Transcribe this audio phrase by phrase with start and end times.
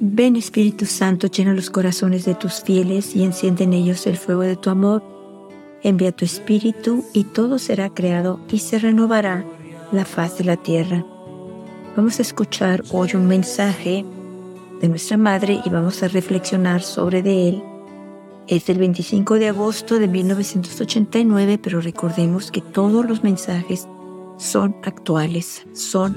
[0.00, 4.42] Ven Espíritu Santo, llena los corazones de tus fieles y enciende en ellos el fuego
[4.42, 5.02] de tu amor.
[5.82, 9.44] Envía tu Espíritu y todo será creado y se renovará
[9.90, 11.04] la faz de la tierra.
[11.96, 14.04] Vamos a escuchar hoy un mensaje
[14.80, 17.18] de nuestra Madre y vamos a reflexionar sobre
[17.48, 17.60] él.
[18.46, 23.88] Es del 25 de agosto de 1989, pero recordemos que todos los mensajes
[24.36, 26.16] son actuales, son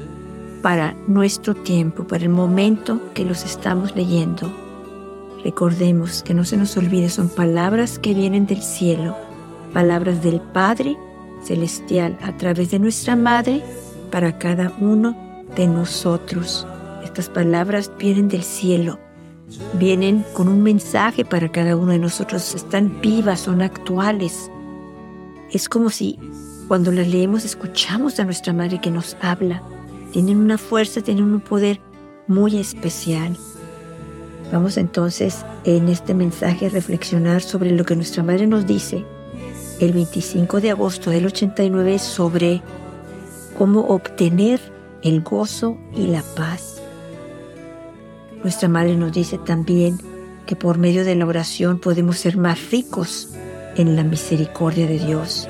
[0.61, 4.51] para nuestro tiempo, para el momento que los estamos leyendo.
[5.43, 9.17] Recordemos que no se nos olvide, son palabras que vienen del cielo,
[9.73, 10.95] palabras del Padre
[11.43, 13.63] Celestial a través de nuestra Madre
[14.11, 15.17] para cada uno
[15.55, 16.67] de nosotros.
[17.03, 18.99] Estas palabras vienen del cielo,
[19.73, 24.51] vienen con un mensaje para cada uno de nosotros, están vivas, son actuales.
[25.51, 26.20] Es como si
[26.67, 29.63] cuando las leemos escuchamos a nuestra Madre que nos habla
[30.12, 31.79] tienen una fuerza, tienen un poder
[32.27, 33.37] muy especial.
[34.51, 39.05] Vamos entonces en este mensaje a reflexionar sobre lo que nuestra madre nos dice
[39.79, 42.62] el 25 de agosto del 89 sobre
[43.57, 44.59] cómo obtener
[45.01, 46.82] el gozo y la paz.
[48.43, 49.98] Nuestra madre nos dice también
[50.45, 53.29] que por medio de la oración podemos ser más ricos
[53.76, 55.48] en la misericordia de Dios.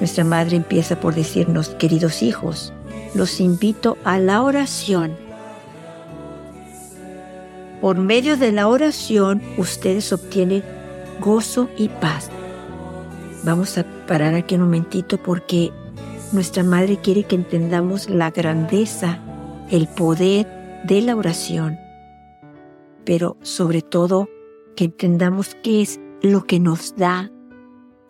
[0.00, 2.72] Nuestra madre empieza por decirnos, queridos hijos,
[3.14, 5.16] los invito a la oración.
[7.80, 10.64] Por medio de la oración ustedes obtienen
[11.20, 12.30] gozo y paz.
[13.44, 15.70] Vamos a parar aquí un momentito porque
[16.32, 19.20] nuestra Madre quiere que entendamos la grandeza,
[19.70, 20.46] el poder
[20.84, 21.78] de la oración,
[23.04, 24.28] pero sobre todo
[24.76, 27.30] que entendamos qué es lo que nos da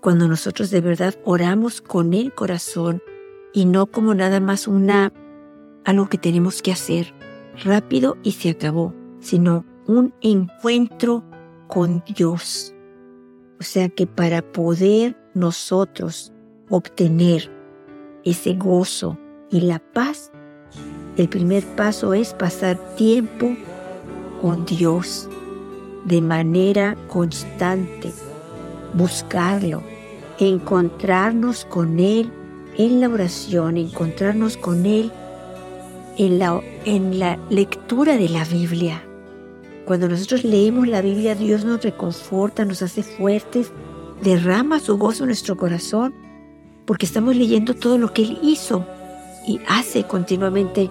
[0.01, 3.03] cuando nosotros de verdad oramos con el corazón
[3.53, 5.13] y no como nada más una
[5.85, 7.15] algo que tenemos que hacer
[7.65, 11.25] rápido y se acabó, sino un encuentro
[11.67, 12.75] con Dios.
[13.59, 16.33] O sea que para poder nosotros
[16.69, 17.51] obtener
[18.25, 19.19] ese gozo
[19.51, 20.31] y la paz,
[21.17, 23.57] el primer paso es pasar tiempo
[24.41, 25.29] con Dios
[26.05, 28.13] de manera constante,
[28.95, 29.83] buscarlo,
[30.39, 32.31] encontrarnos con Él
[32.79, 35.13] en la oración, encontrarnos con Él
[36.17, 39.03] en la, en la lectura de la Biblia.
[39.85, 43.73] Cuando nosotros leemos la Biblia, Dios nos reconforta, nos hace fuertes,
[44.23, 46.15] derrama su gozo en nuestro corazón,
[46.87, 48.87] porque estamos leyendo todo lo que Él hizo
[49.47, 50.89] y hace continuamente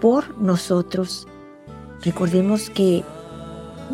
[0.00, 1.26] por nosotros.
[2.02, 3.02] Recordemos que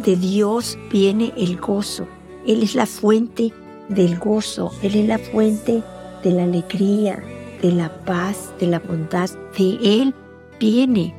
[0.05, 2.07] de Dios viene el gozo.
[2.47, 3.53] Él es la fuente
[3.89, 4.73] del gozo.
[4.83, 5.83] Él es la fuente
[6.23, 7.23] de la alegría,
[7.63, 9.31] de la paz, de la bondad.
[9.57, 10.15] De Él
[10.59, 11.15] viene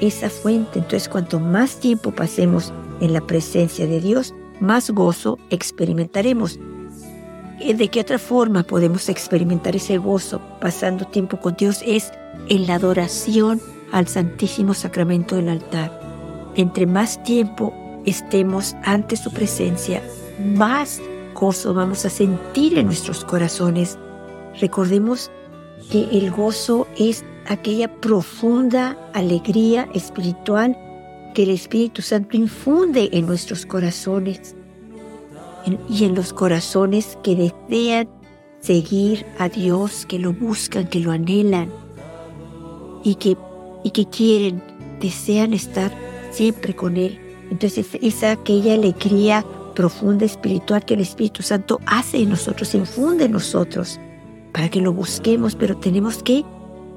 [0.00, 0.78] esa fuente.
[0.78, 6.58] Entonces, cuanto más tiempo pasemos en la presencia de Dios, más gozo experimentaremos.
[7.60, 11.82] ¿De qué otra forma podemos experimentar ese gozo pasando tiempo con Dios?
[11.86, 12.10] Es
[12.48, 13.60] en la adoración
[13.92, 16.00] al Santísimo Sacramento del altar.
[16.56, 17.74] Entre más tiempo
[18.06, 20.02] estemos ante su presencia,
[20.42, 21.00] más
[21.34, 23.98] gozo vamos a sentir en nuestros corazones
[24.58, 25.30] Recordemos
[25.90, 30.76] que el gozo es aquella profunda alegría espiritual
[31.34, 34.54] que el Espíritu Santo infunde en nuestros corazones
[35.88, 38.08] y en los corazones que desean
[38.60, 41.70] seguir a Dios, que lo buscan, que lo anhelan
[43.04, 43.36] y que,
[43.84, 44.62] y que quieren,
[45.00, 45.92] desean estar
[46.30, 47.18] siempre con Él.
[47.50, 49.44] Entonces es aquella alegría
[49.74, 53.98] profunda espiritual que el Espíritu Santo hace en nosotros, infunde en nosotros
[54.52, 56.44] para que lo busquemos, pero tenemos que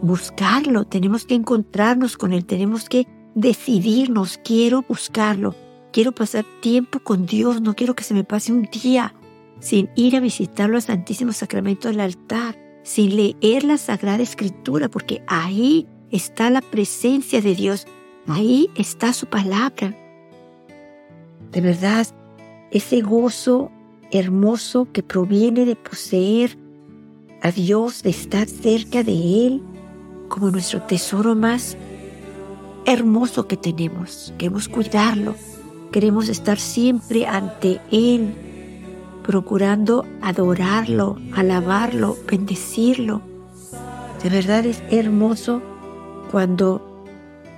[0.02, 5.56] buscarlo, tenemos que encontrarnos con Él, tenemos que decidirnos, quiero buscarlo,
[5.92, 9.13] quiero pasar tiempo con Dios, no quiero que se me pase un día
[9.59, 15.24] sin ir a visitarlo al Santísimo Sacramento del altar, sin leer la Sagrada Escritura, porque
[15.27, 17.88] ahí está la presencia de Dios,
[18.27, 19.95] ahí está su palabra.
[21.51, 22.07] De verdad,
[22.72, 23.72] ese gozo
[24.12, 26.57] hermoso que proviene de poseer
[27.44, 29.62] a Dios, de estar cerca de Él
[30.30, 31.78] como nuestro tesoro más
[32.86, 34.34] hermoso que tenemos.
[34.38, 35.36] Queremos cuidarlo,
[35.92, 38.34] queremos estar siempre ante Él,
[39.24, 43.22] procurando adorarlo, alabarlo, bendecirlo.
[44.24, 45.62] De verdad es hermoso
[46.31, 47.06] cuando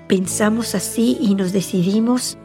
[0.08, 2.40] pensamos así y nos decidimos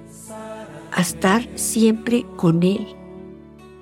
[0.93, 3.00] a estar siempre con Él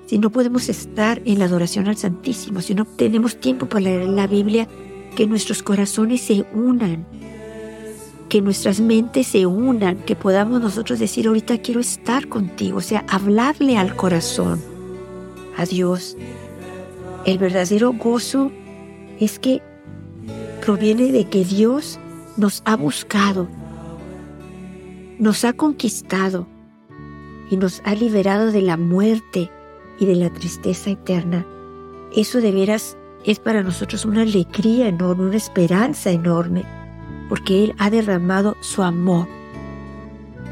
[0.08, 4.08] si no podemos estar en la adoración al Santísimo, si no tenemos tiempo para leer
[4.08, 4.66] la Biblia,
[5.14, 7.06] que nuestros corazones se unan,
[8.30, 13.04] que nuestras mentes se unan, que podamos nosotros decir, ahorita quiero estar contigo, o sea,
[13.06, 14.62] hablarle al corazón,
[15.58, 16.16] a Dios.
[17.26, 18.50] El verdadero gozo
[19.20, 19.60] es que
[20.64, 22.00] proviene de que Dios
[22.38, 23.46] nos ha buscado,
[25.18, 26.46] nos ha conquistado
[27.50, 29.50] y nos ha liberado de la muerte
[29.98, 31.44] y de la tristeza eterna.
[32.14, 36.64] Eso de veras es para nosotros una alegría enorme, una esperanza enorme,
[37.28, 39.26] porque Él ha derramado su amor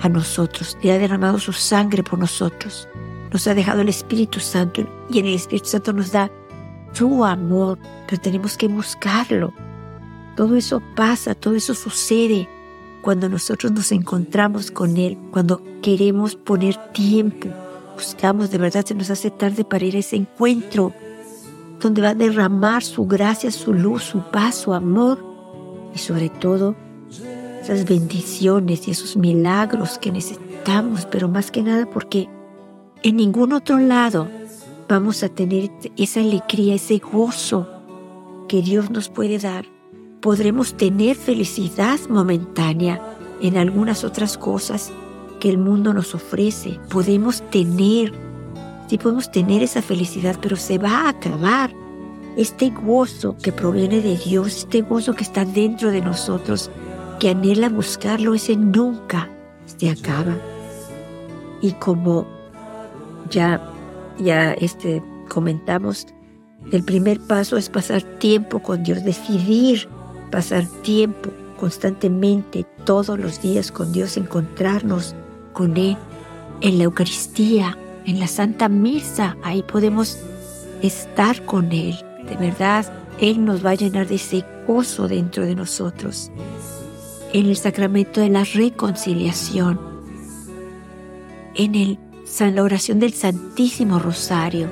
[0.02, 2.88] a nosotros, Él ha derramado su sangre por nosotros,
[3.32, 6.30] nos ha dejado el Espíritu Santo y en el Espíritu Santo nos da
[6.92, 7.78] su amor,
[8.08, 9.52] pero tenemos que buscarlo.
[10.36, 12.48] Todo eso pasa, todo eso sucede
[13.02, 17.48] cuando nosotros nos encontramos con Él, cuando queremos poner tiempo,
[17.96, 20.92] buscamos, de verdad se nos hace tarde para ir a ese encuentro
[21.80, 25.18] donde va a derramar su gracia, su luz, su paz, su amor
[25.94, 26.76] y sobre todo
[27.60, 32.28] esas bendiciones y esos milagros que necesitamos, pero más que nada porque
[33.02, 34.28] en ningún otro lado
[34.88, 37.66] vamos a tener esa alegría, ese gozo
[38.46, 39.66] que Dios nos puede dar.
[40.20, 43.00] Podremos tener felicidad momentánea
[43.40, 44.92] en algunas otras cosas
[45.38, 46.78] que el mundo nos ofrece.
[46.88, 48.12] Podemos tener
[48.88, 51.70] Sí podemos tener esa felicidad, pero se va a acabar.
[52.36, 56.70] Este gozo que proviene de Dios, este gozo que está dentro de nosotros,
[57.18, 59.28] que anhela buscarlo, ese nunca
[59.64, 60.36] se acaba.
[61.62, 62.26] Y como
[63.30, 63.60] ya,
[64.18, 66.06] ya este, comentamos,
[66.70, 69.88] el primer paso es pasar tiempo con Dios, decidir
[70.30, 75.16] pasar tiempo constantemente, todos los días con Dios, encontrarnos
[75.56, 75.96] con Él
[76.60, 80.18] en la Eucaristía, en la Santa Misa, ahí podemos
[80.82, 81.96] estar con Él.
[82.28, 86.30] De verdad, Él nos va a llenar de ese gozo dentro de nosotros.
[87.32, 89.80] En el sacramento de la reconciliación,
[91.54, 91.98] en el,
[92.54, 94.68] la oración del Santísimo Rosario,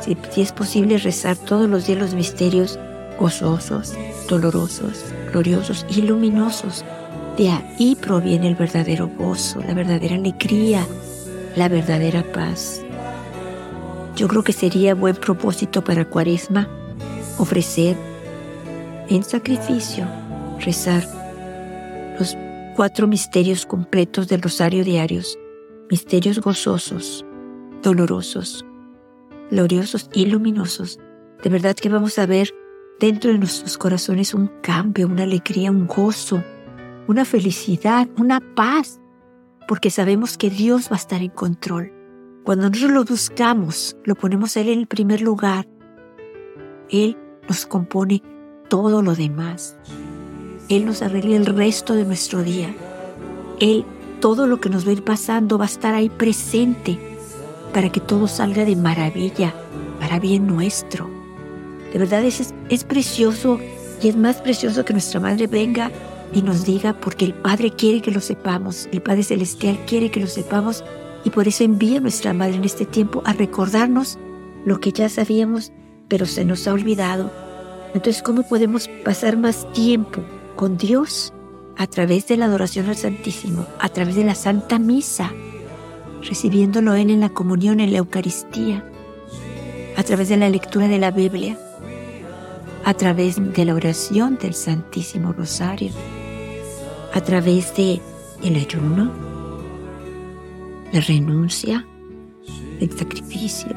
[0.00, 2.78] si, si es posible rezar todos los días los misterios
[3.20, 3.92] gozosos,
[4.26, 6.82] dolorosos, gloriosos y luminosos.
[7.36, 10.86] De ahí proviene el verdadero gozo, la verdadera alegría,
[11.56, 12.82] la verdadera paz.
[14.16, 16.68] Yo creo que sería buen propósito para Cuaresma
[17.38, 17.96] ofrecer
[19.08, 20.06] en sacrificio,
[20.60, 21.02] rezar
[22.18, 22.36] los
[22.76, 25.38] cuatro misterios completos del rosario diarios,
[25.90, 27.24] misterios gozosos,
[27.82, 28.64] dolorosos,
[29.50, 30.98] gloriosos y luminosos.
[31.42, 32.54] De verdad que vamos a ver
[33.00, 36.42] dentro de nuestros corazones un cambio, una alegría, un gozo,
[37.08, 39.00] una felicidad, una paz
[39.68, 41.92] porque sabemos que Dios va a estar en control.
[42.44, 45.66] Cuando nosotros lo buscamos, lo ponemos a Él en el primer lugar,
[46.90, 47.16] Él
[47.48, 48.22] nos compone
[48.68, 49.76] todo lo demás.
[50.68, 52.74] Él nos arregla el resto de nuestro día.
[53.60, 53.84] Él,
[54.20, 56.98] todo lo que nos va a ir pasando, va a estar ahí presente
[57.72, 59.54] para que todo salga de maravilla,
[60.00, 61.08] para bien nuestro.
[61.92, 63.58] De verdad es, es precioso
[64.02, 65.90] y es más precioso que nuestra madre venga
[66.34, 70.20] y nos diga porque el Padre quiere que lo sepamos, el Padre Celestial quiere que
[70.20, 70.84] lo sepamos
[71.24, 74.18] y por eso envía a nuestra Madre en este tiempo a recordarnos
[74.64, 75.72] lo que ya sabíamos
[76.08, 77.30] pero se nos ha olvidado.
[77.94, 80.20] Entonces, ¿cómo podemos pasar más tiempo
[80.56, 81.32] con Dios?
[81.78, 85.32] A través de la adoración al Santísimo, a través de la Santa Misa,
[86.22, 88.84] recibiéndolo Él en la comunión, en la Eucaristía,
[89.96, 91.58] a través de la lectura de la Biblia,
[92.84, 95.92] a través de la oración del Santísimo Rosario
[97.12, 98.00] a través de
[98.42, 99.10] el ayuno,
[100.92, 101.86] la renuncia,
[102.80, 103.70] el sacrificio,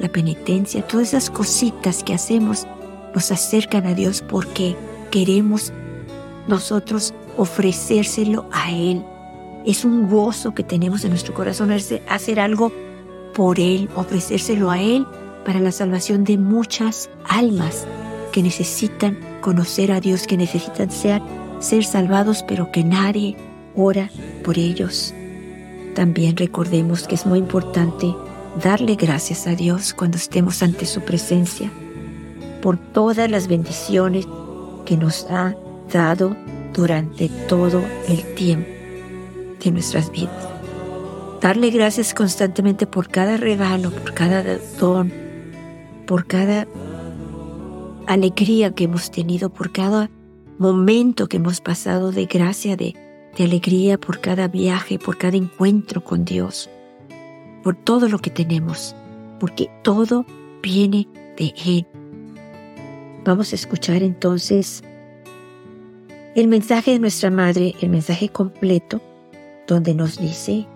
[0.00, 2.66] la penitencia, todas esas cositas que hacemos
[3.14, 4.76] nos acercan a Dios porque
[5.10, 5.72] queremos
[6.46, 9.04] nosotros ofrecérselo a Él.
[9.64, 12.72] Es un gozo que tenemos en nuestro corazón hacer algo
[13.34, 15.06] por Él, ofrecérselo a Él
[15.44, 17.86] para la salvación de muchas almas
[18.32, 21.22] que necesitan conocer a Dios, que necesitan ser
[21.60, 23.36] ser salvados, pero que nadie
[23.74, 24.10] ora
[24.44, 25.14] por ellos.
[25.94, 28.14] También recordemos que es muy importante
[28.62, 31.70] darle gracias a Dios cuando estemos ante su presencia
[32.62, 34.26] por todas las bendiciones
[34.84, 35.54] que nos ha
[35.92, 36.36] dado
[36.74, 38.68] durante todo el tiempo
[39.62, 40.48] de nuestras vidas.
[41.40, 44.42] Darle gracias constantemente por cada regalo, por cada
[44.78, 45.12] don,
[46.06, 46.66] por cada
[48.06, 50.10] alegría que hemos tenido, por cada
[50.58, 52.94] momento que hemos pasado de gracia, de,
[53.38, 56.68] alegría por cada viaje, por cada encuentro con Dios,
[57.62, 58.96] por todo lo que tenemos,
[59.38, 60.26] porque todo
[60.60, 61.86] viene de Él.
[63.24, 64.82] Vamos a escuchar entonces
[66.34, 69.00] el mensaje de nuestra madre, el mensaje completo,
[69.68, 70.66] donde nos dice,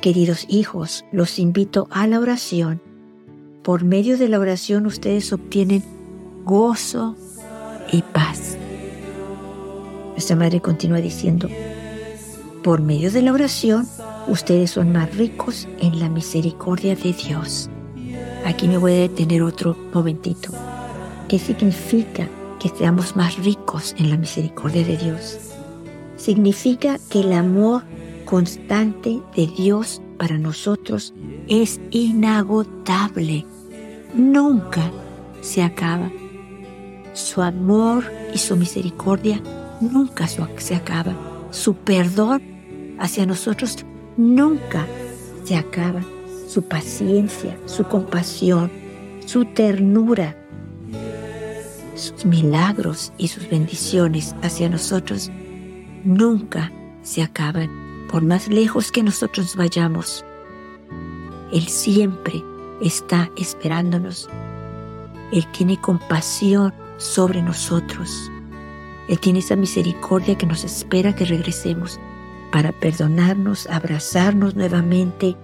[0.00, 2.82] queridos hijos, los invito a la oración.
[3.62, 5.84] Por medio de la oración ustedes obtienen
[6.44, 7.14] gozo
[7.92, 8.58] y paz.
[10.14, 11.48] Nuestra madre continúa diciendo,
[12.62, 13.86] por medio de la oración,
[14.28, 17.68] ustedes son más ricos en la misericordia de Dios.
[18.46, 20.50] Aquí me voy a detener otro momentito.
[21.28, 22.28] ¿Qué significa
[22.60, 25.38] que seamos más ricos en la misericordia de Dios?
[26.16, 27.82] Significa que el amor
[28.24, 31.12] constante de Dios para nosotros
[31.48, 33.44] es inagotable.
[34.14, 34.92] Nunca
[35.40, 36.08] se acaba.
[37.14, 39.42] Su amor y su misericordia
[39.80, 41.14] nunca se acaba.
[41.50, 42.42] Su perdón
[42.98, 43.84] hacia nosotros
[44.16, 44.86] nunca
[45.44, 46.00] se acaba.
[46.48, 48.70] Su paciencia, su compasión,
[49.26, 50.36] su ternura,
[51.94, 55.30] sus milagros y sus bendiciones hacia nosotros
[56.04, 56.70] nunca
[57.02, 57.70] se acaban,
[58.10, 60.24] por más lejos que nosotros vayamos.
[61.52, 62.42] Él siempre
[62.80, 64.28] está esperándonos.
[65.32, 68.30] Él tiene compasión sobre nosotros.
[69.08, 72.00] Él tiene esa misericordia que nos espera que regresemos
[72.50, 75.36] para perdonarnos, abrazarnos nuevamente,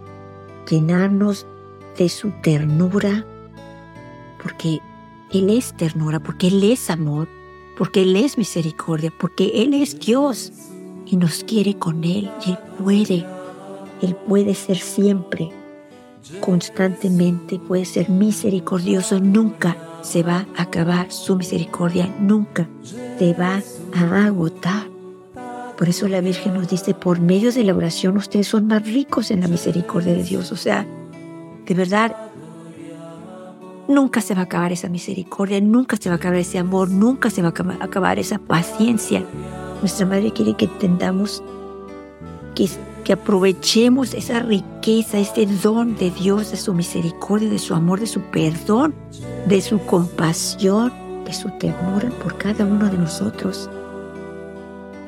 [0.68, 1.46] llenarnos
[1.98, 3.26] de su ternura,
[4.42, 4.80] porque
[5.32, 7.28] Él es ternura, porque Él es amor,
[7.76, 10.52] porque Él es misericordia, porque Él es Dios
[11.04, 13.26] y nos quiere con Él y Él puede,
[14.00, 15.50] Él puede ser siempre,
[16.40, 22.68] constantemente, puede ser misericordioso, nunca se va a acabar su misericordia, nunca
[23.18, 23.62] se va
[23.94, 24.88] a agotar.
[25.76, 29.30] Por eso la Virgen nos dice, por medio de la oración ustedes son más ricos
[29.30, 30.52] en la misericordia de Dios.
[30.52, 30.86] O sea,
[31.66, 32.14] de verdad,
[33.88, 37.30] nunca se va a acabar esa misericordia, nunca se va a acabar ese amor, nunca
[37.30, 39.24] se va a acabar esa paciencia.
[39.80, 41.42] Nuestra Madre quiere que entendamos
[42.54, 42.68] que,
[43.10, 48.06] que aprovechemos esa riqueza, ese don de Dios, de su misericordia, de su amor, de
[48.06, 48.94] su perdón,
[49.48, 50.92] de su compasión,
[51.24, 53.68] de su ternura por cada uno de nosotros.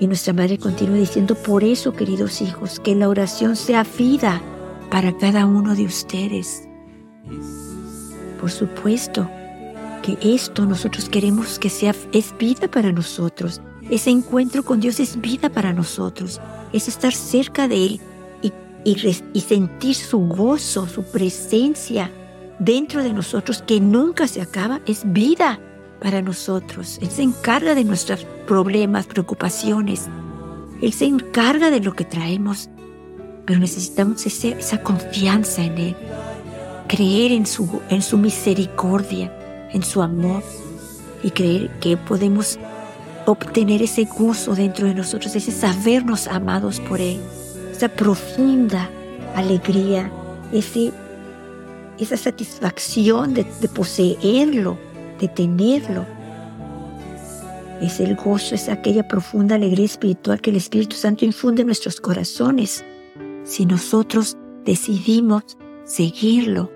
[0.01, 4.43] Y nuestra Madre continúa diciendo, por eso, queridos hijos, que la oración sea vida
[4.91, 6.69] para cada uno de ustedes.
[8.41, 9.31] Por supuesto
[10.03, 13.61] que esto nosotros queremos que sea, es vida para nosotros.
[13.91, 16.41] Ese encuentro con Dios es vida para nosotros.
[16.73, 18.01] Es estar cerca de Él
[18.43, 18.53] y,
[19.33, 22.11] y sentir su gozo, su presencia
[22.59, 24.81] dentro de nosotros que nunca se acaba.
[24.87, 25.59] Es vida
[26.01, 26.99] para nosotros.
[27.01, 30.09] Él se encarga de nuestros problemas, preocupaciones.
[30.81, 32.69] Él se encarga de lo que traemos.
[33.47, 35.97] Pero necesitamos esa confianza en Él.
[36.89, 39.33] Creer en su, en su misericordia,
[39.73, 40.43] en su amor.
[41.23, 42.59] Y creer que podemos
[43.27, 47.21] obtener ese gozo dentro de nosotros, ese sabernos amados por Él.
[47.71, 48.91] Esa profunda
[49.35, 50.11] alegría,
[50.53, 50.93] ese,
[51.99, 54.79] esa satisfacción de, de poseerlo
[55.23, 56.05] de tenerlo.
[57.81, 62.01] Es el gozo, es aquella profunda alegría espiritual que el Espíritu Santo infunde en nuestros
[62.01, 62.85] corazones.
[63.45, 66.71] Si nosotros decidimos seguirlo,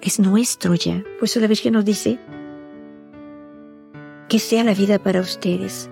[0.00, 1.02] es nuestro ya.
[1.18, 2.18] Por eso la Virgen nos dice
[4.28, 5.90] que sea la vida para ustedes.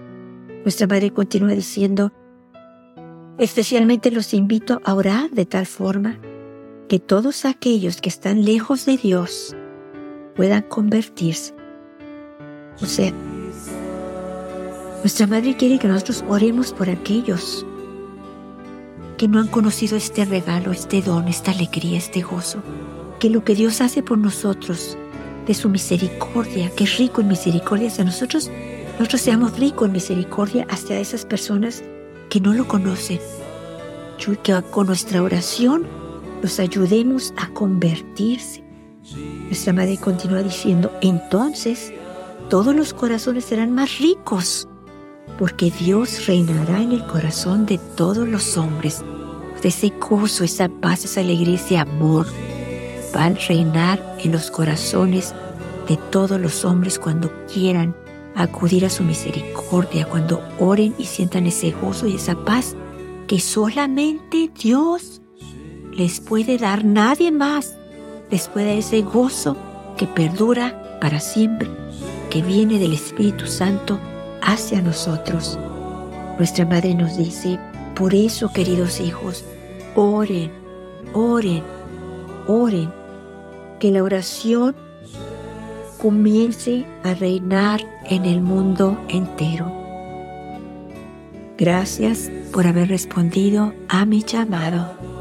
[0.62, 2.12] Nuestra Madre continúa diciendo,
[3.38, 6.19] especialmente los invito a orar de tal forma
[6.88, 9.57] que todos aquellos que están lejos de Dios
[10.35, 11.57] puedan convertirse
[12.83, 13.12] o sea,
[15.00, 17.64] nuestra Madre quiere que nosotros oremos por aquellos
[19.16, 22.62] que no han conocido este regalo, este don, esta alegría, este gozo,
[23.19, 24.99] que lo que Dios hace por nosotros,
[25.47, 28.50] de su misericordia, que es rico en misericordia hacia nosotros,
[28.99, 31.83] nosotros seamos ricos en misericordia hacia esas personas
[32.29, 33.21] que no lo conocen.
[34.19, 35.87] Que con nuestra oración
[36.43, 38.65] los ayudemos a convertirse.
[39.47, 41.93] Nuestra Madre continúa diciendo, entonces
[42.49, 44.69] todos los corazones serán más ricos,
[45.38, 49.05] porque Dios reinará en el corazón de todos los hombres.
[49.62, 52.26] Ese gozo, esa paz, esa alegría, ese amor
[53.16, 55.35] van a reinar en los corazones
[55.88, 57.96] de todos los hombres cuando quieran
[58.35, 62.76] acudir a su misericordia, cuando oren y sientan ese gozo y esa paz
[63.26, 65.23] que solamente Dios
[65.92, 67.75] les puede dar, nadie más
[68.30, 69.56] les puede ese gozo
[69.96, 71.70] que perdura para siempre
[72.28, 73.99] que viene del Espíritu Santo
[74.42, 75.58] hacia nosotros.
[76.37, 77.58] Nuestra Madre nos dice,
[77.94, 79.42] por eso, queridos hijos,
[79.94, 80.52] oren,
[81.14, 81.62] oren,
[82.46, 82.92] oren,
[83.78, 84.75] que la oración
[85.99, 89.73] comience a reinar en el mundo entero.
[91.59, 95.15] Gracias por haber respondido a mi llamado.